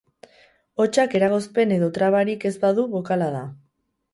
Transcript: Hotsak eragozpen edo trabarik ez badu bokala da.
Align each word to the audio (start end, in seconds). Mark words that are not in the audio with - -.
Hotsak 0.83 1.13
eragozpen 1.19 1.75
edo 1.77 1.91
trabarik 1.99 2.49
ez 2.51 2.55
badu 2.67 2.87
bokala 2.99 3.29
da. 3.37 3.45